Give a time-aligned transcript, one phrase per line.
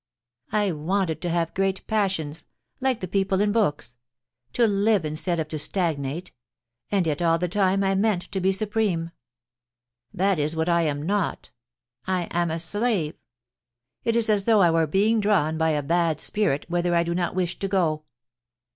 [0.51, 2.43] I wanted to have great passions,
[2.79, 3.97] like the people in books—
[4.53, 6.33] to live instead of to stagnate;
[6.89, 9.11] and yet all the time I meant to be supreme.
[10.11, 11.51] That is what I am not.
[12.07, 13.13] I am a slave.
[14.03, 17.13] It is as though I were being drawn by a bad spirit whither I do
[17.13, 18.05] not wish to go.